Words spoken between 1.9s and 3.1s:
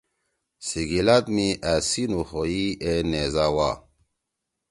نُوخوئی اے